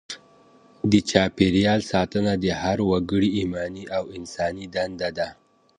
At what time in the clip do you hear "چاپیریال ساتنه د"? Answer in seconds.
1.09-2.45